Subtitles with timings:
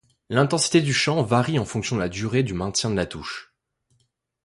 [0.29, 3.53] L'intensité du chant varie en fonction de la durée de maintien de la touche.